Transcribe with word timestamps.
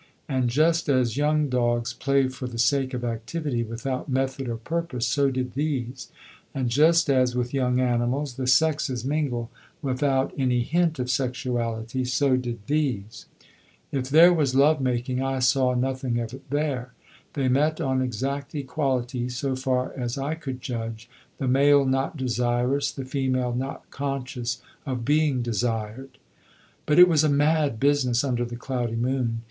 And 0.27 0.49
just 0.49 0.89
as 0.89 1.15
young 1.15 1.47
dogs 1.47 1.93
play 1.93 2.27
for 2.27 2.47
the 2.47 2.57
sake 2.57 2.95
of 2.95 3.03
activity, 3.03 3.63
without 3.63 4.09
method 4.09 4.47
or 4.49 4.57
purpose, 4.57 5.05
so 5.05 5.29
did 5.29 5.53
these; 5.53 6.09
and 6.55 6.69
just 6.71 7.07
as 7.07 7.35
with 7.35 7.53
young 7.53 7.79
animals 7.79 8.33
the 8.33 8.47
sexes 8.47 9.05
mingle 9.05 9.51
without 9.79 10.33
any 10.35 10.61
hint 10.63 10.97
of 10.97 11.11
sexuality, 11.11 12.03
so 12.03 12.35
did 12.35 12.65
these. 12.65 13.27
If 13.91 14.09
there 14.09 14.33
was 14.33 14.55
love 14.55 14.81
making 14.81 15.21
I 15.21 15.37
saw 15.37 15.75
nothing 15.75 16.19
of 16.19 16.33
it 16.33 16.49
there. 16.49 16.93
They 17.33 17.47
met 17.47 17.79
on 17.79 18.01
exact 18.01 18.55
equality 18.55 19.29
so 19.29 19.55
far 19.55 19.93
as 19.93 20.17
I 20.17 20.33
could 20.33 20.61
judge, 20.61 21.07
the 21.37 21.47
male 21.47 21.85
not 21.85 22.17
desirous, 22.17 22.89
the 22.91 23.05
female 23.05 23.53
not 23.53 23.87
conscious 23.91 24.63
of 24.83 25.05
being 25.05 25.43
desired. 25.43 26.17
But 26.87 26.97
it 26.97 27.07
was 27.07 27.23
a 27.23 27.29
mad 27.29 27.79
business 27.79 28.23
under 28.23 28.45
the 28.45 28.55
cloudy 28.57 28.95
moon. 28.95 29.39